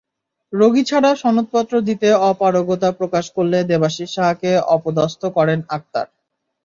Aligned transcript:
রোগী 0.53 0.83
ছাড়া 0.83 1.11
সনদপত্র 1.15 1.73
দিতে 1.87 2.07
অপারগতা 2.29 2.89
প্রকাশ 2.99 3.25
করলে 3.35 3.57
দেবাশীষ 3.71 4.09
সাহাকে 4.15 4.51
অপদস্থ 4.75 5.21
করেন 5.37 5.59
আক্তার। 5.69 6.07